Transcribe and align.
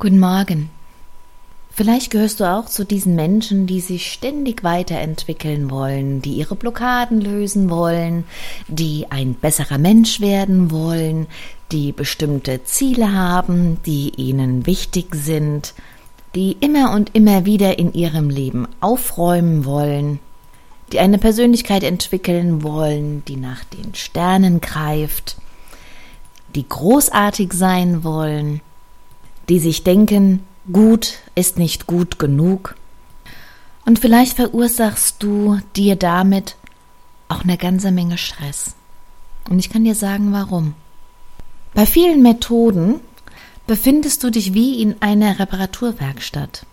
Guten 0.00 0.18
Morgen. 0.18 0.70
Vielleicht 1.70 2.10
gehörst 2.10 2.40
du 2.40 2.44
auch 2.44 2.64
zu 2.64 2.86
diesen 2.86 3.16
Menschen, 3.16 3.66
die 3.66 3.80
sich 3.80 4.10
ständig 4.10 4.64
weiterentwickeln 4.64 5.70
wollen, 5.70 6.22
die 6.22 6.36
ihre 6.36 6.56
Blockaden 6.56 7.20
lösen 7.20 7.68
wollen, 7.68 8.24
die 8.66 9.08
ein 9.10 9.34
besserer 9.34 9.76
Mensch 9.76 10.22
werden 10.22 10.70
wollen, 10.70 11.26
die 11.70 11.92
bestimmte 11.92 12.64
Ziele 12.64 13.12
haben, 13.12 13.76
die 13.84 14.14
ihnen 14.16 14.64
wichtig 14.64 15.14
sind, 15.14 15.74
die 16.34 16.56
immer 16.60 16.94
und 16.94 17.14
immer 17.14 17.44
wieder 17.44 17.78
in 17.78 17.92
ihrem 17.92 18.30
Leben 18.30 18.66
aufräumen 18.80 19.66
wollen, 19.66 20.18
die 20.92 20.98
eine 20.98 21.18
Persönlichkeit 21.18 21.82
entwickeln 21.82 22.62
wollen, 22.62 23.22
die 23.26 23.36
nach 23.36 23.64
den 23.64 23.94
Sternen 23.94 24.62
greift, 24.62 25.36
die 26.54 26.66
großartig 26.66 27.52
sein 27.52 28.02
wollen, 28.02 28.62
die 29.50 29.58
sich 29.58 29.84
denken, 29.84 30.44
gut 30.72 31.18
ist 31.34 31.58
nicht 31.58 31.86
gut 31.86 32.18
genug. 32.18 32.76
Und 33.84 33.98
vielleicht 33.98 34.36
verursachst 34.36 35.22
du 35.22 35.58
dir 35.74 35.96
damit 35.96 36.56
auch 37.28 37.42
eine 37.42 37.56
ganze 37.56 37.90
Menge 37.90 38.16
Stress. 38.16 38.76
Und 39.48 39.58
ich 39.58 39.68
kann 39.68 39.84
dir 39.84 39.96
sagen, 39.96 40.32
warum. 40.32 40.74
Bei 41.74 41.84
vielen 41.84 42.22
Methoden 42.22 43.00
befindest 43.66 44.22
du 44.22 44.30
dich 44.30 44.54
wie 44.54 44.80
in 44.80 44.96
einer 45.00 45.38
Reparaturwerkstatt. 45.38 46.64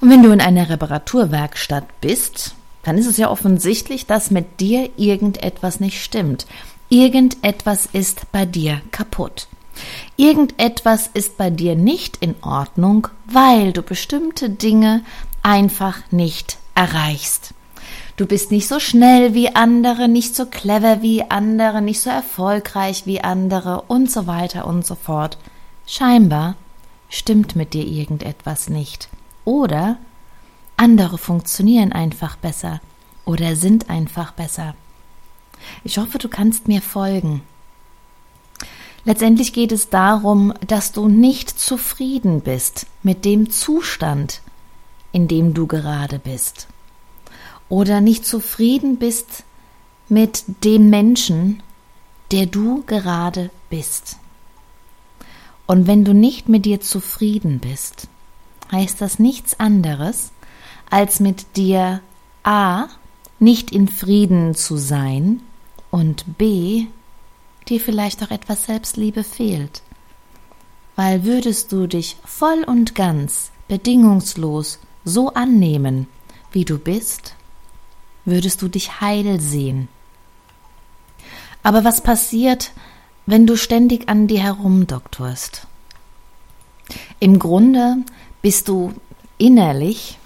Und 0.00 0.10
wenn 0.10 0.22
du 0.22 0.30
in 0.30 0.40
einer 0.40 0.68
Reparaturwerkstatt 0.68 2.00
bist, 2.00 2.54
dann 2.84 2.96
ist 2.96 3.06
es 3.06 3.16
ja 3.16 3.28
offensichtlich, 3.28 4.06
dass 4.06 4.30
mit 4.30 4.60
dir 4.60 4.90
irgendetwas 4.96 5.80
nicht 5.80 6.02
stimmt. 6.02 6.46
Irgendetwas 6.88 7.86
ist 7.92 8.30
bei 8.30 8.46
dir 8.46 8.80
kaputt. 8.92 9.48
Irgendetwas 10.16 11.10
ist 11.12 11.36
bei 11.36 11.50
dir 11.50 11.76
nicht 11.76 12.18
in 12.18 12.34
Ordnung, 12.42 13.08
weil 13.26 13.72
du 13.72 13.82
bestimmte 13.82 14.50
Dinge 14.50 15.02
einfach 15.42 16.00
nicht 16.10 16.58
erreichst. 16.74 17.54
Du 18.16 18.26
bist 18.26 18.50
nicht 18.50 18.68
so 18.68 18.78
schnell 18.80 19.32
wie 19.32 19.54
andere, 19.54 20.06
nicht 20.06 20.36
so 20.36 20.44
clever 20.44 21.00
wie 21.00 21.30
andere, 21.30 21.80
nicht 21.80 22.00
so 22.00 22.10
erfolgreich 22.10 23.06
wie 23.06 23.22
andere 23.22 23.82
und 23.88 24.10
so 24.10 24.26
weiter 24.26 24.66
und 24.66 24.84
so 24.84 24.94
fort. 24.94 25.38
Scheinbar 25.86 26.56
stimmt 27.08 27.56
mit 27.56 27.72
dir 27.72 27.86
irgendetwas 27.86 28.68
nicht. 28.68 29.08
Oder 29.46 29.96
andere 30.76 31.18
funktionieren 31.18 31.92
einfach 31.92 32.36
besser 32.36 32.80
oder 33.24 33.56
sind 33.56 33.88
einfach 33.88 34.32
besser. 34.32 34.74
Ich 35.84 35.98
hoffe, 35.98 36.18
du 36.18 36.28
kannst 36.28 36.68
mir 36.68 36.82
folgen. 36.82 37.42
Letztendlich 39.04 39.52
geht 39.52 39.72
es 39.72 39.88
darum, 39.88 40.52
dass 40.66 40.92
du 40.92 41.08
nicht 41.08 41.58
zufrieden 41.58 42.42
bist 42.42 42.86
mit 43.02 43.24
dem 43.24 43.50
Zustand, 43.50 44.42
in 45.12 45.26
dem 45.26 45.54
du 45.54 45.66
gerade 45.66 46.18
bist. 46.18 46.68
Oder 47.68 48.00
nicht 48.00 48.26
zufrieden 48.26 48.98
bist 48.98 49.44
mit 50.08 50.44
dem 50.64 50.90
Menschen, 50.90 51.62
der 52.30 52.46
du 52.46 52.82
gerade 52.86 53.50
bist. 53.70 54.18
Und 55.66 55.86
wenn 55.86 56.04
du 56.04 56.12
nicht 56.12 56.48
mit 56.48 56.64
dir 56.64 56.80
zufrieden 56.80 57.60
bist, 57.60 58.08
heißt 58.70 59.00
das 59.00 59.18
nichts 59.18 59.58
anderes, 59.58 60.32
als 60.90 61.20
mit 61.20 61.56
dir 61.56 62.00
a. 62.42 62.88
nicht 63.38 63.70
in 63.70 63.88
Frieden 63.88 64.54
zu 64.54 64.76
sein 64.76 65.40
und 65.90 66.38
b 66.38 66.86
dir 67.68 67.80
vielleicht 67.80 68.22
auch 68.22 68.30
etwas 68.30 68.64
Selbstliebe 68.64 69.24
fehlt. 69.24 69.82
Weil 70.96 71.24
würdest 71.24 71.72
du 71.72 71.86
dich 71.86 72.16
voll 72.24 72.64
und 72.64 72.94
ganz, 72.94 73.50
bedingungslos 73.68 74.80
so 75.04 75.32
annehmen, 75.34 76.06
wie 76.52 76.64
du 76.64 76.78
bist, 76.78 77.36
würdest 78.24 78.62
du 78.62 78.68
dich 78.68 79.00
heil 79.00 79.40
sehen. 79.40 79.88
Aber 81.62 81.84
was 81.84 82.02
passiert, 82.02 82.72
wenn 83.26 83.46
du 83.46 83.56
ständig 83.56 84.08
an 84.08 84.26
dir 84.26 84.42
herumdoktorst? 84.42 85.66
Im 87.20 87.38
Grunde 87.38 87.98
bist 88.42 88.68
du 88.68 88.94
innerlich, 89.38 90.18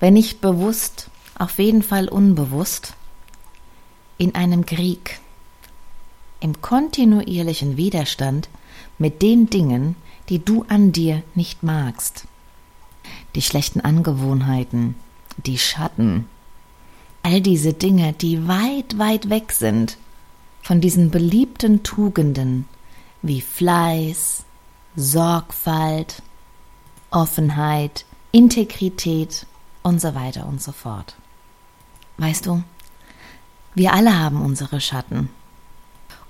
wenn 0.00 0.14
nicht 0.14 0.40
bewusst, 0.40 1.08
auf 1.38 1.58
jeden 1.58 1.82
Fall 1.82 2.08
unbewusst, 2.08 2.94
in 4.18 4.34
einem 4.34 4.66
Krieg 4.66 5.20
im 6.42 6.60
kontinuierlichen 6.60 7.76
Widerstand 7.76 8.48
mit 8.98 9.22
den 9.22 9.48
Dingen, 9.48 9.94
die 10.28 10.44
du 10.44 10.64
an 10.68 10.92
dir 10.92 11.22
nicht 11.34 11.62
magst. 11.62 12.26
Die 13.34 13.42
schlechten 13.42 13.80
Angewohnheiten, 13.80 14.96
die 15.36 15.58
Schatten, 15.58 16.26
all 17.22 17.40
diese 17.40 17.72
Dinge, 17.72 18.12
die 18.12 18.48
weit, 18.48 18.98
weit 18.98 19.30
weg 19.30 19.52
sind 19.52 19.98
von 20.62 20.80
diesen 20.80 21.10
beliebten 21.10 21.82
Tugenden 21.82 22.66
wie 23.22 23.40
Fleiß, 23.40 24.44
Sorgfalt, 24.96 26.22
Offenheit, 27.10 28.04
Integrität 28.32 29.46
und 29.82 30.00
so 30.00 30.14
weiter 30.14 30.46
und 30.46 30.60
so 30.60 30.72
fort. 30.72 31.14
Weißt 32.18 32.46
du, 32.46 32.62
wir 33.74 33.92
alle 33.92 34.18
haben 34.18 34.42
unsere 34.42 34.80
Schatten 34.80 35.30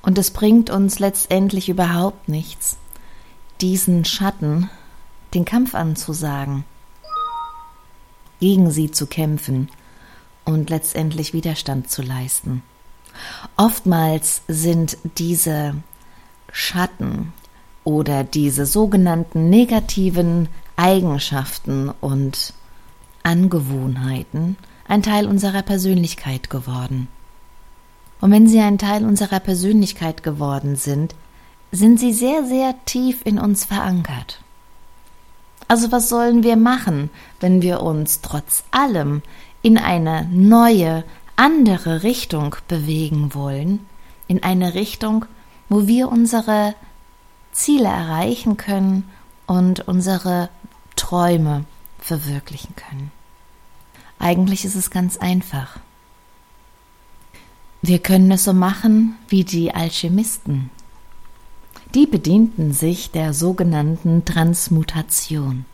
und 0.03 0.19
es 0.19 0.31
bringt 0.31 0.71
uns 0.71 0.99
letztendlich 0.99 1.69
überhaupt 1.69 2.29
nichts, 2.29 2.77
diesen 3.61 4.05
Schatten 4.05 4.69
den 5.35 5.45
Kampf 5.45 5.75
anzusagen, 5.75 6.65
gegen 8.41 8.71
sie 8.71 8.91
zu 8.91 9.07
kämpfen 9.07 9.71
und 10.45 10.69
letztendlich 10.71 11.33
Widerstand 11.33 11.91
zu 11.91 12.03
leisten. 12.03 12.63
Oftmals 13.57 14.43
sind 14.49 14.99
diese 15.17 15.75
Schatten 16.51 17.33
oder 17.85 18.25
diese 18.25 18.67
sogenannten 18.67 19.49
negativen 19.49 20.49
Eigenschaften 20.77 21.91
und 22.01 22.55
Angewohnheiten 23.23 24.57
ein 24.89 25.03
Teil 25.03 25.27
unserer 25.27 25.63
Persönlichkeit 25.63 26.51
geworden. 26.51 27.09
Und 28.23 28.31
wenn 28.31 28.47
sie 28.47 28.61
ein 28.61 28.79
Teil 28.79 29.05
unserer 29.05 29.41
Persönlichkeit 29.41 30.23
geworden 30.23 30.77
sind, 30.77 31.17
sind 31.73 31.99
sie 31.99 32.13
sehr, 32.13 32.45
sehr 32.45 32.73
tief 32.85 33.21
in 33.25 33.41
uns 33.41 33.65
verankert. 33.65 34.41
Also 35.67 35.91
was 35.91 36.09
sollen 36.09 36.45
wir 36.45 36.57
machen, 36.57 37.11
wenn 37.41 37.63
wir 37.63 37.83
uns 37.83 38.21
trotz 38.21 38.63
allem 38.71 39.23
in 39.61 39.77
eine 39.77 40.29
neue, 40.31 41.03
andere 41.35 42.05
Richtung 42.05 42.55
bewegen 42.69 43.35
wollen, 43.35 43.85
in 44.29 44.41
eine 44.45 44.75
Richtung, 44.75 45.25
wo 45.69 45.89
wir 45.89 46.09
unsere 46.09 46.77
Ziele 47.51 47.89
erreichen 47.89 48.57
können 48.57 49.11
und 49.49 49.89
unsere 49.89 50.49
Träume 50.95 51.65
verwirklichen 51.99 52.77
können. 52.77 53.11
Eigentlich 54.21 54.65
ist 54.65 54.77
es 54.77 54.91
ganz 54.93 55.17
einfach. 55.17 55.81
Wir 57.85 57.99
können 57.99 58.31
es 58.31 58.45
so 58.45 58.53
machen 58.53 59.17
wie 59.29 59.43
die 59.43 59.75
Alchemisten. 59.75 60.71
Die 61.97 62.07
bedienten 62.07 62.73
sich 62.73 63.11
der 63.11 63.35
sogenannten 63.35 64.25
Transmutation. 64.25 65.65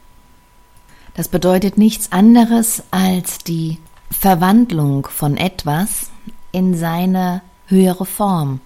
Das 1.12 1.28
bedeutet 1.28 1.76
nichts 1.76 2.10
anderes 2.10 2.82
als 2.90 3.38
die 3.38 3.76
Verwandlung 4.10 5.06
von 5.06 5.36
etwas 5.36 6.08
in 6.50 6.74
seine 6.74 7.42
höhere 7.66 8.06
Form. 8.06 8.60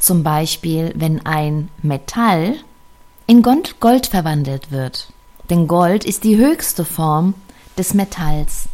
Zum 0.00 0.24
Beispiel, 0.24 0.92
wenn 0.96 1.24
ein 1.24 1.68
Metall 1.80 2.56
in 3.28 3.42
Gold, 3.42 4.08
verwandelt 4.08 4.72
wird. 4.72 5.12
Denn 5.48 5.68
Gold 5.68 6.04
ist 6.04 6.24
die 6.24 6.38
höchste 6.38 6.84
Form 6.84 7.34
des 7.78 7.94
Metalls. 7.94 8.64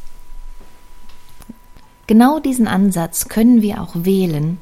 Genau 2.11 2.41
diesen 2.41 2.67
Ansatz 2.67 3.29
können 3.29 3.63
wir 3.63 3.81
auch 3.81 3.93
wählen, 3.95 4.59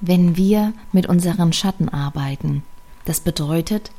wenn 0.00 0.36
wir 0.36 0.72
mit 0.92 1.08
unseren 1.08 1.52
Schatten 1.52 1.88
arbeiten. 1.88 2.62
Das 3.06 3.18
bedeutet, 3.18 3.90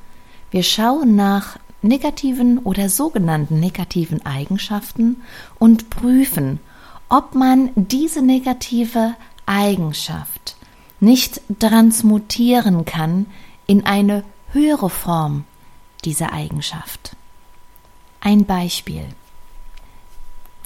wir 0.51 0.63
schauen 0.63 1.17
nach 1.17 1.59
negativen 1.81 2.59
oder 2.59 2.87
sogenannten 2.87 3.59
negativen 3.59 4.25
Eigenschaften 4.25 5.17
und 5.59 5.89
prüfen, 5.89 6.61
ob 7.09 7.35
man 7.35 7.71
diese 7.75 8.21
negative 8.21 9.15
Eigenschaft 9.45 10.55
nicht 11.01 11.41
transmutieren 11.59 12.85
kann 12.85 13.25
in 13.67 13.85
eine 13.85 14.23
höhere 14.53 14.89
Form 14.89 15.43
dieser 16.05 16.31
Eigenschaft. 16.31 17.17
Ein 18.21 18.45
Beispiel. 18.45 19.03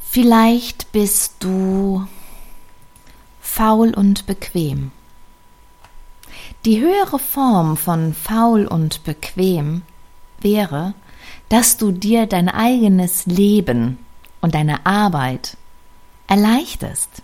Vielleicht 0.08 0.92
bist 0.92 1.38
du 1.40 2.06
faul 3.48 3.94
und 3.96 4.28
bequem. 4.28 4.92
Die 6.66 6.80
höhere 6.80 7.18
Form 7.18 7.76
von 7.76 8.14
faul 8.14 8.68
und 8.68 9.04
bequem 9.04 9.82
wäre, 10.40 10.94
dass 11.50 11.78
du 11.78 11.92
dir 11.92 12.28
dein 12.28 12.50
eigenes 12.50 13.26
Leben 13.26 13.98
und 14.42 14.54
deine 14.54 14.86
Arbeit 14.86 15.58
erleichterst, 16.28 17.24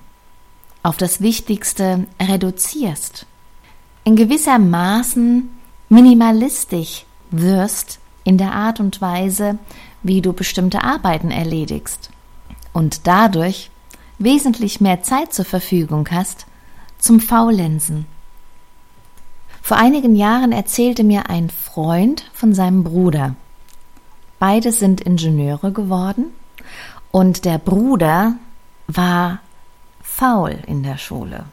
auf 0.81 0.97
das 0.97 1.21
Wichtigste 1.21 2.07
reduzierst, 2.19 3.27
in 4.03 4.15
gewisser 4.15 4.57
Maßen 4.57 5.49
minimalistisch 5.89 7.05
wirst 7.29 7.99
in 8.23 8.39
der 8.39 8.53
Art 8.53 8.79
und 8.79 9.01
Weise, 9.01 9.59
wie 10.01 10.21
du 10.21 10.33
bestimmte 10.33 10.83
Arbeiten 10.83 11.29
erledigst 11.29 12.09
und 12.71 13.05
dadurch 13.05 13.69
wesentlich 14.23 14.81
mehr 14.81 15.03
Zeit 15.03 15.33
zur 15.33 15.45
Verfügung 15.45 16.07
hast 16.11 16.45
zum 16.97 17.19
Faulenzen. 17.19 18.05
Vor 19.61 19.77
einigen 19.77 20.15
Jahren 20.15 20.51
erzählte 20.51 21.03
mir 21.03 21.29
ein 21.29 21.49
Freund 21.49 22.29
von 22.33 22.53
seinem 22.53 22.83
Bruder. 22.83 23.35
Beide 24.39 24.71
sind 24.71 25.01
Ingenieure 25.01 25.71
geworden 25.71 26.25
und 27.11 27.45
der 27.45 27.59
Bruder 27.59 28.35
war 28.87 29.39
faul 30.01 30.57
in 30.67 30.83
der 30.83 30.97
Schule. 30.97 31.45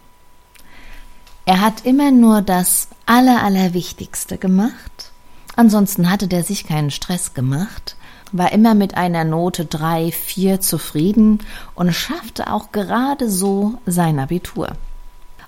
Er 1.45 1.61
hat 1.61 1.85
immer 1.85 2.11
nur 2.11 2.43
das 2.43 2.89
Aller, 3.07 3.43
Allerwichtigste 3.43 4.39
gemacht. 4.39 5.13
Ansonsten 5.57 6.11
hatte 6.11 6.29
der 6.29 6.45
sich 6.45 6.67
keinen 6.67 6.91
Stress 6.91 7.35
gemacht, 7.35 7.97
war 8.33 8.53
immer 8.53 8.75
mit 8.75 8.97
einer 8.97 9.25
Note 9.25 9.65
drei, 9.65 10.13
vier 10.13 10.61
zufrieden 10.61 11.41
und 11.75 11.93
schaffte 11.93 12.53
auch 12.53 12.73
gerade 12.73 13.31
so 13.31 13.75
sein 13.87 14.19
Abitur. 14.19 14.73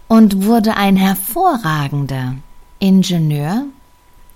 Und 0.08 0.44
wurde 0.44 0.76
ein 0.76 0.96
hervorragender 0.96 2.34
Ingenieur, 2.78 3.64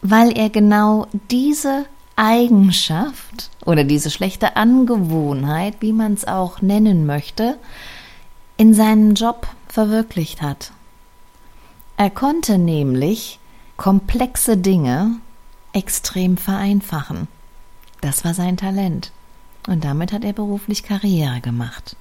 weil 0.03 0.37
er 0.37 0.51
genau 0.51 1.07
diese 1.31 1.87
Eigenschaft 2.17 3.51
oder 3.65 3.85
diese 3.85 4.11
schlechte 4.11 4.57
Angewohnheit, 4.57 5.77
wie 5.81 5.93
man 5.93 6.15
es 6.15 6.27
auch 6.27 6.63
nennen 6.63 7.05
möchte, 7.05 7.59
in 8.57 8.73
seinen 8.73 9.15
Job 9.15 9.47
verwirklicht 9.69 10.41
hat. 10.41 10.73
Er 11.99 12.11
konnte 12.11 12.57
nämlich 12.57 13.39
komplexe 13.77 14.57
Dinge 14.57 15.17
extrem 15.73 16.39
vereinfachen. 16.39 17.29
Das 18.07 18.25
war 18.25 18.35
sein 18.35 18.57
Talent. 18.57 19.11
Und 19.67 19.85
damit 19.85 20.13
hat 20.13 20.23
er 20.23 20.33
beruflich 20.33 20.85
Karriere 20.85 21.41
gemacht. 21.41 21.97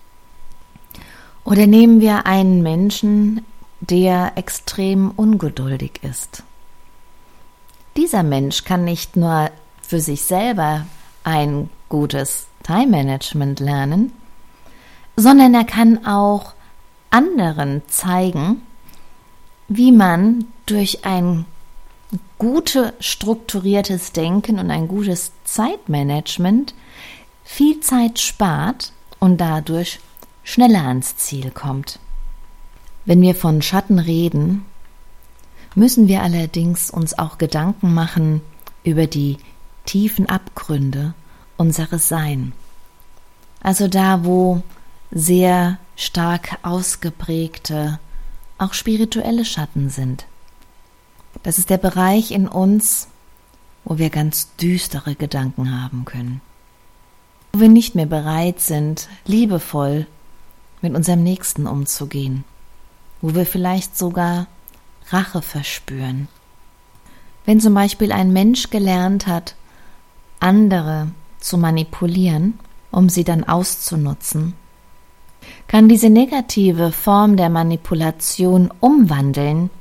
Oder 1.44 1.66
nehmen 1.66 2.00
wir 2.00 2.28
einen 2.28 2.62
Menschen, 2.62 3.44
der 3.80 4.34
extrem 4.36 5.10
ungeduldig 5.10 6.04
ist. 6.04 6.44
Dieser 7.98 8.22
Mensch 8.22 8.66
kann 8.66 8.86
nicht 8.86 9.16
nur 9.16 9.50
für 9.81 10.00
sich 10.00 10.22
selber 10.22 10.86
ein 11.24 11.72
gutes 11.90 12.46
Time-Management 12.62 13.60
lernen, 13.60 14.12
sondern 15.16 15.56
er 15.56 15.66
kann 15.66 16.06
auch 16.06 16.54
anderen 17.10 17.81
zeigen, 17.88 18.62
wie 19.68 19.92
man 19.92 20.46
durch 20.68 21.04
ein 21.04 21.46
gute 22.38 22.94
strukturiertes 23.00 24.12
Denken 24.12 24.60
und 24.60 24.72
ein 24.72 24.88
gutes 24.88 25.31
Zeitmanagement 25.44 26.74
viel 27.44 27.80
Zeit 27.80 28.19
spart 28.19 28.92
und 29.19 29.38
dadurch 29.40 30.00
schneller 30.44 30.84
ans 30.86 31.18
Ziel 31.18 31.52
kommt. 31.52 32.00
Wenn 33.06 33.22
wir 33.22 33.36
von 33.36 33.62
Schatten 33.62 34.00
reden, 34.00 34.66
müssen 35.75 36.07
wir 36.07 36.24
allerdings 36.24 36.90
uns 36.90 37.18
auch 37.18 37.38
Gedanken 37.38 37.94
machen 37.94 38.42
über 38.84 39.08
die 39.08 39.38
tiefen 39.86 40.28
Abgründe 40.28 41.13
unseres 41.58 42.08
Sein. 42.08 42.54
Also 43.62 43.88
da, 43.88 44.25
wo 44.25 44.63
sehr 45.12 45.78
stark 45.96 46.58
ausgeprägte, 46.63 48.00
auch 48.58 48.74
spirituelle 48.74 49.46
Schatten 49.46 49.90
sind. 49.90 50.25
Das 51.44 51.58
ist 51.58 51.70
der 51.70 51.78
Bereich 51.78 52.32
in 52.32 52.48
uns, 52.48 53.08
wo 53.84 53.98
wir 53.98 54.10
ganz 54.10 54.56
düstere 54.56 55.16
Gedanken 55.16 55.82
haben 55.82 56.06
können. 56.06 56.42
Wo 57.54 57.60
wir 57.60 57.70
nicht 57.70 57.96
mehr 57.96 58.08
bereit 58.08 58.60
sind, 58.60 59.08
liebevoll 59.26 60.08
mit 60.82 60.96
unserem 60.96 61.24
Nächsten 61.24 61.68
umzugehen 61.68 62.44
wo 63.26 63.34
wir 63.34 63.48
vielleicht 63.48 63.98
sogar 63.98 64.46
Rache 65.10 65.42
verspüren. 65.42 66.28
Wenn 67.46 67.60
zum 67.60 67.74
Beispiel 67.74 68.12
ein 68.12 68.34
Mensch 68.34 68.70
gelernt 68.70 69.26
hat, 69.26 69.56
andere 70.40 71.10
zu 71.40 71.58
manipulieren, 71.58 72.60
um 72.92 73.10
sie 73.10 73.24
dann 73.24 73.44
auszunutzen, 73.44 74.54
kann 75.68 75.90
diese 75.90 76.12
negative 76.12 76.92
Form 76.92 77.36
der 77.36 77.50
Manipulation 77.50 78.72
umwandeln 78.80 79.72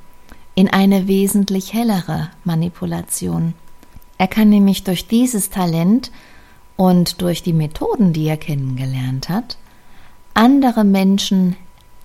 in 0.55 0.69
eine 0.69 1.09
wesentlich 1.09 1.73
hellere 1.73 2.31
Manipulation. 2.45 3.55
Er 4.19 4.29
kann 4.29 4.49
nämlich 4.49 4.85
durch 4.85 5.07
dieses 5.07 5.51
Talent 5.51 6.13
und 6.77 7.21
durch 7.21 7.43
die 7.43 7.53
Methoden, 7.53 8.13
die 8.13 8.27
er 8.27 8.37
kennengelernt 8.37 9.29
hat, 9.29 9.59
andere 10.35 10.85
Menschen 10.85 11.57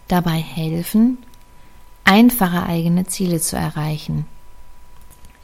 dabei 0.08 0.38
helfen, 0.38 1.20
einfache 2.04 2.64
eigene 2.64 3.06
Ziele 3.06 3.40
zu 3.40 3.56
erreichen. 3.56 4.26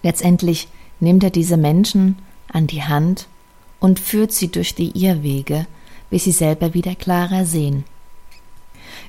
Letztendlich 0.02 0.68
nimmt 1.00 1.24
er 1.24 1.30
diese 1.30 1.58
Menschen 1.58 2.18
an 2.48 2.68
die 2.68 2.84
Hand 2.84 3.28
und 3.80 4.00
führt 4.00 4.32
sie 4.32 4.50
durch 4.50 4.76
die 4.76 4.98
Irrwege, 4.98 5.68
bis 6.10 6.24
sie 6.24 6.32
selber 6.32 6.74
wieder 6.74 6.96
klarer 6.96 7.46
sehen. 7.46 7.84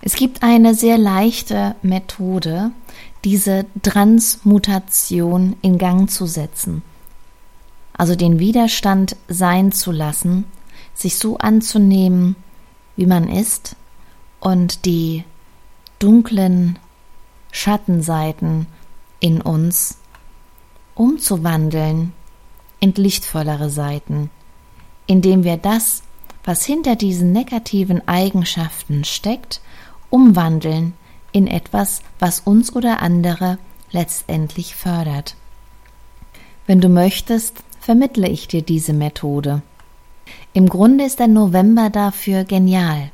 Es 0.03 0.17
gibt 0.17 0.43
eine 0.43 0.75
sehr 0.75 0.99
leichte 0.99 1.77
Methode, 1.83 2.73
diese 3.27 3.67
Transmutation 3.83 5.57
in 5.61 5.79
Gang 5.79 6.09
zu 6.09 6.27
setzen, 6.27 6.83
also 7.93 8.15
den 8.15 8.39
Widerstand 8.39 9.17
sein 9.27 9.73
zu 9.73 9.91
lassen, 9.91 10.45
sich 10.95 11.19
so 11.19 11.37
anzunehmen, 11.37 12.37
wie 12.95 13.07
man 13.07 13.29
ist 13.29 13.75
und 14.39 14.85
die 14.85 15.25
dunklen 15.99 16.79
Schattenseiten 17.51 18.69
in 19.19 19.41
uns 19.41 19.99
umzuwandeln 20.95 22.13
in 22.79 22.95
lichtvollere 22.95 23.71
Seiten, 23.71 24.31
indem 25.09 25.43
wir 25.43 25.57
das, 25.57 26.05
was 26.45 26.65
hinter 26.65 26.95
diesen 26.95 27.33
negativen 27.33 28.07
Eigenschaften 28.07 29.03
steckt, 29.03 29.61
umwandeln 30.11 30.93
in 31.37 31.47
etwas, 31.47 32.01
was 32.19 32.41
uns 32.41 32.75
oder 32.75 33.03
andere 33.03 33.59
letztendlich 33.91 34.75
fördert. 34.75 35.37
Wenn 36.67 36.81
du 36.81 36.89
möchtest, 36.89 37.59
vermittle 37.79 38.27
ich 38.27 38.49
dir 38.49 38.63
diese 38.63 38.95
Methode. 38.95 39.61
Im 40.55 40.67
Grunde 40.67 41.05
ist 41.05 41.19
der 41.19 41.29
November 41.29 41.91
dafür 41.91 42.45
genial, 42.45 43.11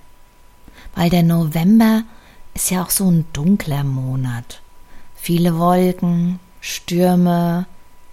weil 0.95 1.11
der 1.11 1.25
November 1.25 2.05
ist 2.55 2.71
ja 2.71 2.85
auch 2.85 2.91
so 2.91 3.11
ein 3.11 3.25
dunkler 3.33 3.83
Monat. 3.83 4.62
Viele 5.17 5.59
Wolken, 5.59 6.38
Stürme, 6.61 7.67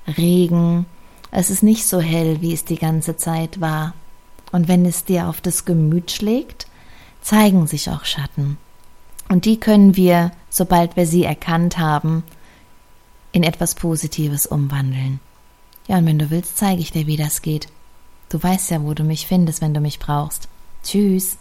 Regen. 0.07 0.87
Es 1.29 1.51
ist 1.51 1.61
nicht 1.61 1.85
so 1.85 2.01
hell, 2.01 2.41
wie 2.41 2.53
es 2.53 2.65
die 2.65 2.79
ganze 2.79 3.15
Zeit 3.15 3.61
war. 3.61 3.93
Und 4.51 4.67
wenn 4.67 4.87
es 4.87 5.05
dir 5.05 5.27
auf 5.27 5.39
das 5.39 5.65
Gemüt 5.65 6.09
schlägt, 6.09 6.65
zeigen 7.21 7.67
sich 7.67 7.91
auch 7.91 8.05
Schatten. 8.05 8.57
Und 9.29 9.45
die 9.45 9.59
können 9.59 9.95
wir, 9.95 10.31
sobald 10.49 10.95
wir 10.97 11.05
sie 11.05 11.23
erkannt 11.23 11.77
haben, 11.77 12.23
in 13.31 13.43
etwas 13.43 13.75
Positives 13.75 14.45
umwandeln. 14.45 15.19
Ja, 15.87 15.97
und 15.97 16.05
wenn 16.05 16.19
du 16.19 16.29
willst, 16.29 16.57
zeige 16.57 16.81
ich 16.81 16.91
dir, 16.91 17.07
wie 17.07 17.17
das 17.17 17.41
geht. 17.41 17.67
Du 18.29 18.41
weißt 18.41 18.71
ja, 18.71 18.83
wo 18.83 18.93
du 18.93 19.03
mich 19.03 19.27
findest, 19.27 19.61
wenn 19.61 19.73
du 19.73 19.79
mich 19.79 19.99
brauchst. 19.99 20.49
Tschüss. 20.83 21.37